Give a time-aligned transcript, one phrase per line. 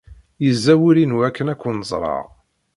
[0.43, 2.25] Yezza wul-inu akken ad ken-ẓreɣ.